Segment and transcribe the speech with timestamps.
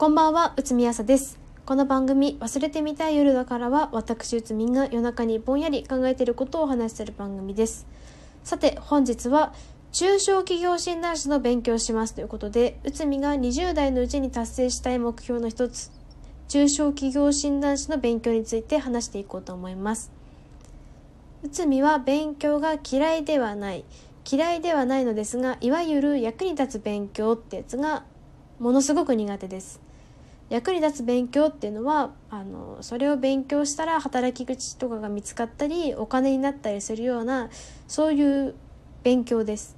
[0.00, 1.38] こんばんは、内海朝です。
[1.66, 7.86] この番組、忘れてみたい夜だからは、私、内海が夜中にぼんやり考えていることをお話しする番組です。
[8.42, 9.52] さて、本日は、
[9.92, 15.92] 中小企業診断士の勉強をしますということで、内海が20代のうちに達成したい目標の一つ、
[16.48, 20.10] 中小企業診断士の勉強について話していこうと思います。
[21.42, 23.84] 内海は勉強が嫌いではない。
[24.32, 28.04] 嫌いではないのですが、いわゆる役に立つ勉強ってやつが
[28.58, 29.89] ものすごく苦手です。
[30.50, 37.48] 役に立つ勉強っていうのはあのそれを勉強したら働き口とかが見つかったりお金になったりするような
[37.86, 38.54] そういう
[39.02, 39.76] 勉強です。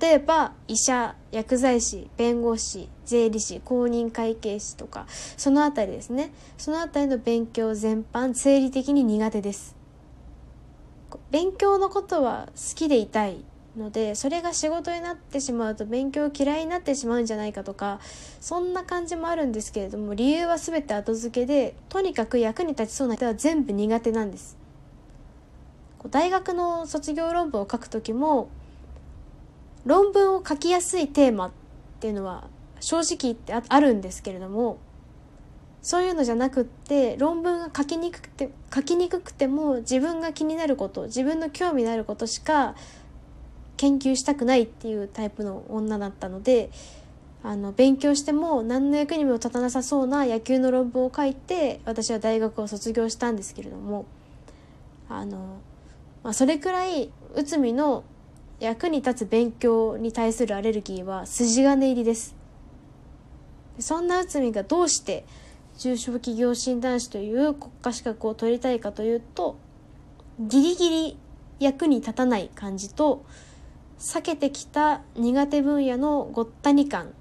[0.00, 6.32] 例えば医者薬剤師弁護士税理士公認会計士とかそのあたりですね。
[6.56, 9.76] そのあたりの勉強全般生理的に苦手です。
[11.30, 13.44] 勉強のことは好きでいたい。
[13.76, 18.00] のでそれが仕事になってしまうと勉強嫌いになってしまうんじゃないかとか
[18.40, 24.56] そんな感じもあるんですけれども理由は全て後付けでとにかく役に立ちそうな人は全部苦手なんです。
[26.10, 28.48] 大学の卒業論文を書く時も
[29.86, 31.50] 論文を書きやすいテーマっ
[32.00, 32.48] ていうのは
[32.80, 34.78] 正直言ってあるんですけれども
[35.80, 42.74] そういうのじゃなくって論文が書きにくくて書きにくくても自分が気になること自分の興味のあることしか
[43.76, 46.70] 研究したくないっていうタイプの女だったので
[47.42, 54.06] あの勉強しても何の役にも立たなさそうな野球の論文を書いて私は大学を卒業したんですけれども
[55.08, 55.58] あの、
[56.22, 58.04] まあ、それくらい内海の
[58.60, 62.34] 役に立つ勉強に対するアレルギーは筋金入りです。
[63.78, 65.26] そんな内海がどうして
[65.78, 69.56] 中小企業診断士という国家資格を取りたいかというと
[70.38, 71.18] ギリギリ
[71.58, 73.24] 役に立たない感じと
[74.04, 77.14] 避けてきた苦手分野のごったに感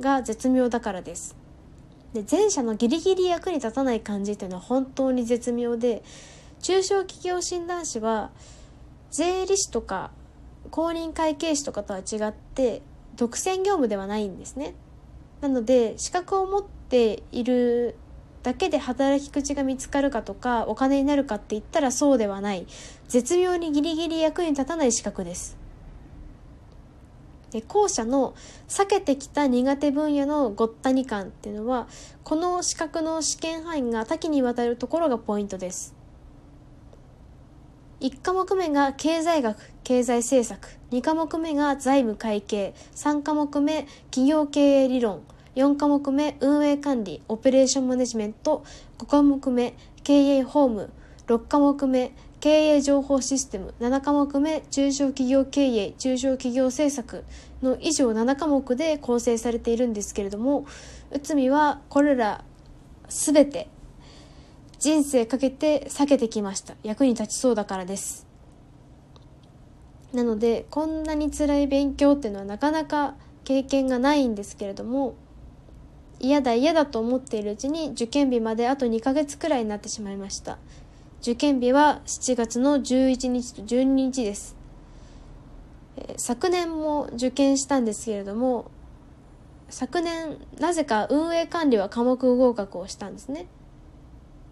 [0.00, 1.34] が絶妙だからです。
[2.14, 6.04] で前者のギリギリ役に立たない感じというのは本当に絶妙で
[6.62, 8.30] 中小企業診断士は
[9.10, 10.12] 税理士とか
[10.70, 12.82] 公認会計士とかとは違って
[13.16, 14.74] 独占業務ではないんですね。
[15.40, 17.96] なので資格を持っている
[18.44, 22.68] だけで働き口が見つかるかとかお金になるかって言ったらそうではない。
[23.08, 25.59] 絶妙にギリギリ役に立たない資格です。
[27.50, 28.34] で後者の
[28.68, 31.88] 避けてきた苦手分野のごったに感っていうのは
[32.24, 35.94] この資格の試験範囲が多岐にわたるところがポイントです。
[38.00, 45.20] 1科目目が経済学経済政策2科目目が財務会計3科目目企業経営理論
[45.54, 48.64] 4科目目運営管理オペレーションマネジメント
[48.98, 50.90] 5科目目経営法務
[51.26, 53.74] 6科目目経営情報システム。
[53.80, 57.24] 7科目目中小企業経営中小企業政策。
[57.62, 60.64] の以上7科目で構成されているんですけれども
[61.10, 62.44] 内海はこれら
[63.08, 63.68] 全て
[64.78, 66.74] 人生かけて避けてきました。
[66.82, 68.26] 役に立ちそうだからです。
[70.14, 73.14] なのでこんなに辛い勉強っていうのはなかなか
[73.44, 75.14] 経験がないんですけれども
[76.18, 80.58] 嫌だ嫌だと思っているうちに受験日まであと2ヶ月くらいになってしまいました。
[81.20, 84.56] 受験日は7月の11日と12日です、
[85.98, 88.70] えー、昨年も受験したんですけれども
[89.68, 93.46] 昨年なぜか運営管理は科目合格をしたんですね。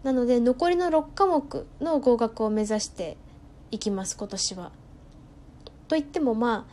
[0.05, 3.17] なので残りの6科目の合格を目指して
[3.73, 4.71] いきます今年は。
[5.89, 6.69] と言ってもま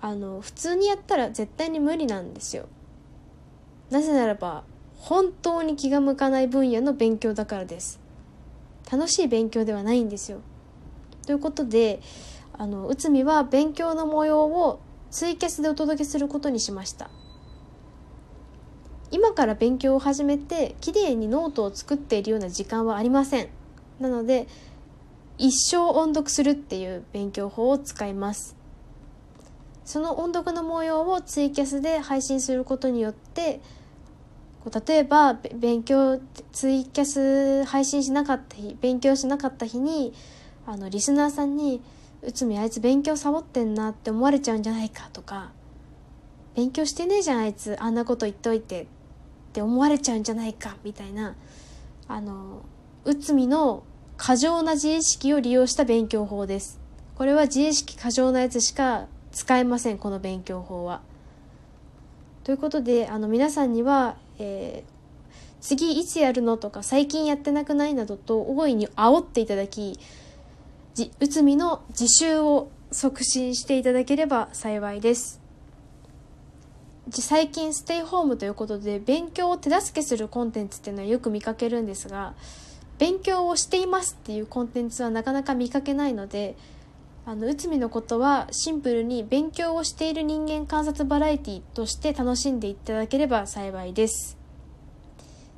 [0.00, 2.68] ああの普通にやったら絶対に無理なんですよ。
[3.90, 4.62] なぜならば
[4.98, 7.98] 本当に気が向かない分野の勉強だからです。
[8.90, 10.40] 楽しい勉強ではないんですよ。
[11.26, 12.00] ということで
[12.52, 14.80] あの内海は勉強の模様を
[15.10, 17.10] ツイキャスでお届けすることにしました。
[19.12, 23.48] 今から勉強を始めてきれいにノートを作っているような時間はありません。
[23.98, 24.46] なので
[25.38, 28.56] 一生音読するっていう勉強法を使います。
[29.84, 33.60] その音読の模様をツイキャスで配信することによって
[34.64, 36.20] こう例えば勉強
[36.52, 40.12] ツイキャス配信しなかった日勉強しなかった日に
[40.66, 41.80] あのリスナーさんに
[42.22, 45.52] 「内海あいつ勉強サボってんな」って思われちゃうんじゃないかとか
[46.54, 48.86] 「勉強してねえじゃんあいつあんなこと言っといて」っ
[49.52, 51.34] て思われちゃうんじゃないかみたいな
[52.06, 52.62] あの
[53.04, 53.82] 内海の
[54.16, 56.78] 過剰な自意識を利用した勉強法です。
[57.16, 61.00] これは自意識過剰なやつしか使えませんこの勉強法は。
[62.44, 70.00] ということであの皆さんには、えー、次いつやるのとか最近やってなくないなどと大いに煽っていただき
[70.96, 75.40] 内海の自習を促進していただければ幸いです。
[77.10, 82.34] 最近ステイホームということで勉強を手助けするコンテンツっていうのはよく見かけるんですが
[82.98, 86.54] 勉強をしていますっていうコンテンツはなかなか見かけないので
[87.30, 94.36] あの内海のことはシンプルに勉強をしている人間観察バラエティとして楽しんでいただければ幸いです。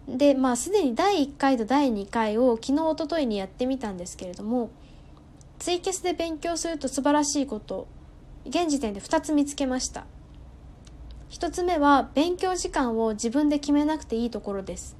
[0.07, 4.71] でまあすでに第1回と第2回を昨日おとといにやってみたんですけれども
[5.61, 7.89] ツイキャスで勉強すると素晴らしいこと
[8.45, 10.05] 現時点で2つ見つけました
[11.31, 14.95] 1つ目は勉強時間を自分で決めなくていいところです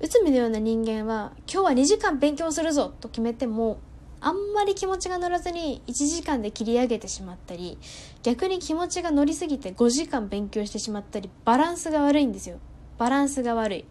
[0.00, 3.80] 内海のような人間は今日は2時間勉強するぞと決めても
[4.20, 7.78] あんまり気持ちが乗らずに1時間で切り上げてしまったり
[8.22, 12.58] 逆に気持ちが乗りすぎて5時間勉強してしまったりバランスが悪いんですよ。
[12.98, 13.84] バランスが悪い。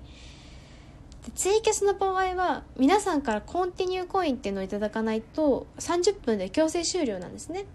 [1.36, 7.66] ツイキャスの場合は皆さんからコンティニューコインっていうのをいただかないと30分で強制終了なんですね。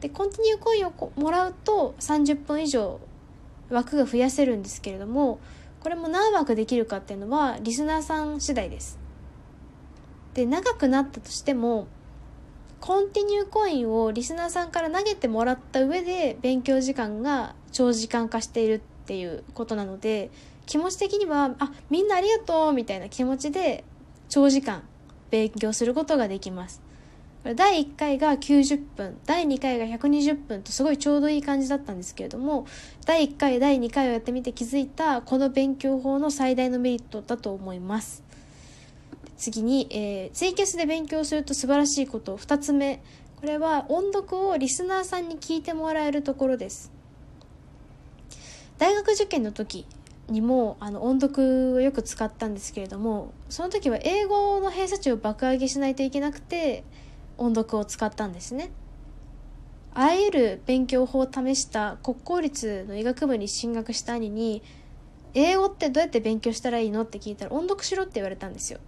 [0.00, 3.00] でコンティニューコインをもらうと30分以上
[3.70, 5.40] 枠が増やせるんですけれども
[5.80, 8.99] これも何枠できるかっていうのはリスナーさん次第です。
[10.34, 11.86] で長くなったとしても
[12.80, 20.30] コンティニューコインをリスナーさんから投げてもらった上で勉強時間が長時間化しているっていうことなので
[20.66, 23.84] 気持ち的にはあみんなありがとうみたいな気持ちで
[24.28, 24.82] 長時間
[25.30, 26.82] 勉強することができます。
[27.42, 32.66] 第1回が90分第2回が120分とすごいちょうどいい感じだったんですけれども
[33.06, 38.29] 第1回第2回をやってみて気づいたこの勉強法の最大のメリットだと思います。
[39.40, 42.36] 次に、えー、ツイキャスで勉強すると素晴らしいこと。
[42.36, 43.02] 2つ目。
[43.40, 46.92] これは音読をリスナーさんに聞いてもらえるところです。
[48.76, 49.86] 大学受験の時
[50.28, 56.84] にもあの音読をよく使ったんですけれどもその時は英語の偏差値を爆上げしないといけなくて
[57.36, 58.70] 音読を使ったんですね。
[59.94, 64.62] あらゆる勉強法を試した国公立の医学部に進学した兄に
[65.32, 68.80] 英語ってどうやって勉強したらいいのって聞いたら音読しろって言われたんですよ。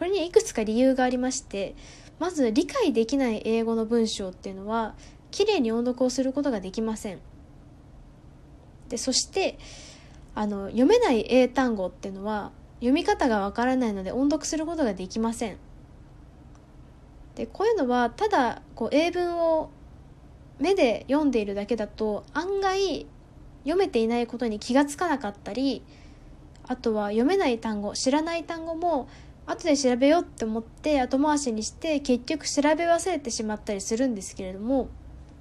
[0.00, 1.74] これにいくつか理由がありまして
[2.18, 4.94] まず理解できない英語の文章っていうのは
[5.30, 7.18] きれいに音読をすることができません。
[8.88, 9.58] でそして
[10.34, 15.58] あの読めない英単語っていうのは読み方がわからないので音読することができません。
[17.34, 19.68] でこういうのはただこう英文を
[20.58, 23.06] 目で読んでいるだけだと案外
[23.64, 25.82] 読めていないことに気がつかなかったり
[26.66, 29.06] あとは読めない単語知らない単語も
[29.50, 34.88] 後で調べようって思って後回しにして結局調べ忘れてしまったりするんですけれども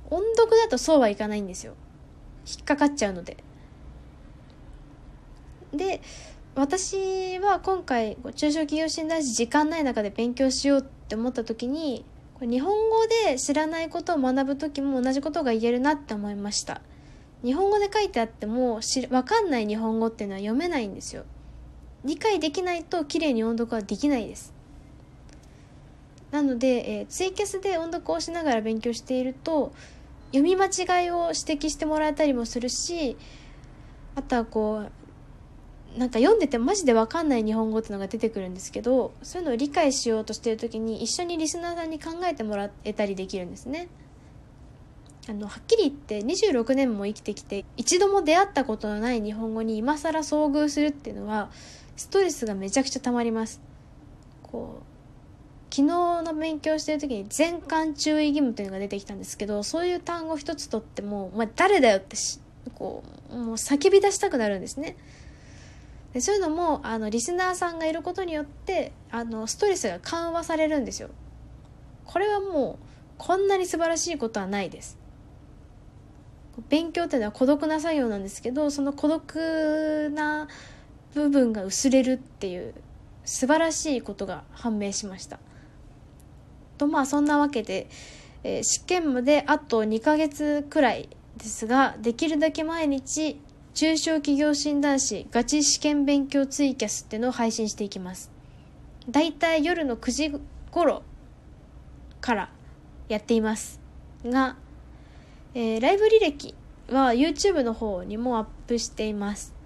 [0.09, 1.75] 音読だとそうはいかないんですよ。
[2.47, 3.38] 引っかかっちゃうので。
[5.73, 6.01] で
[6.56, 12.03] 私は今回中小企業診断士時間ない中で勉強しようって思った時に
[12.41, 16.81] 日本語で知らないことを学ぶ時も同じことが言えるなって思いました。
[17.44, 21.25] 日本語で書いてあっても分かんない日本語っていうのは読めないんですよ。
[22.06, 24.54] 理解できないと綺麗に音読はできないです
[26.31, 29.74] なので、えー、ツイキャスで音読をしながら勉強していると
[30.28, 33.18] 読み間違いを指摘してもらえたりもするし
[34.16, 34.92] あとはこう
[35.98, 43.88] なんか読んでてマジで分かんない日本語っていうのが出てくるんですけどそういうのを理解しようとしてる時に一緒にリスナーさんに考えてもらえたりできるんですね。
[45.28, 51.51] あのはっきり言って26年も生きてきて一度も出会ったことのない日本語に今更遭遇するっていうのは
[52.00, 53.60] ストレスがめちゃくちゃたまります。
[54.41, 62.15] こう昨日の勉強してる時に全館注意義務というのが出てきたんですけどそういう単語一つとっても「お前誰だよ」って
[62.74, 64.96] こうもう叫び出したくなるんですね。
[66.13, 71.10] でそういうのもあのリスナーさんがいることによってあのストレスが緩和されるんですよ。
[72.06, 72.86] これはもう
[73.18, 74.98] こんなに素晴らしいことはないです。
[76.70, 80.48] 勉強っていうのは孤独な作業なんですけどその孤独な
[81.13, 82.74] 部分が薄れるっていう
[83.25, 85.39] 素晴らしいことが判明しました。
[86.78, 87.89] とまあそんなわけで、
[88.44, 93.39] えー、試験まであと2ヶ月くらいですができるだけ毎日
[93.74, 98.32] 中小企業診断士ガチ試験勉強ツイキャスっていうのを配信していきます。
[99.10, 100.32] だいたい夜の9時
[100.72, 101.04] 頃
[102.22, 102.50] から
[103.08, 103.80] やっています。
[104.25, 104.58] が、
[105.54, 106.56] えー、ライブ履歴
[106.89, 109.59] は YouTube の方にもアップしています。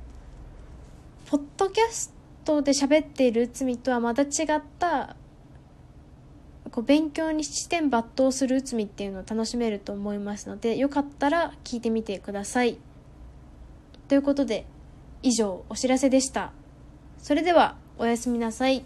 [1.33, 2.13] ポッドキャス
[2.45, 5.15] トで喋っている罪とはまた違った
[6.69, 12.77] こう勉強に視点抜刀する内海っていうのを楽しめると思いますのでよかったら聞いてみてください。
[14.09, 14.67] ということで
[15.23, 16.53] 以上お知らせでした。
[17.17, 18.85] それではおやすみなさい。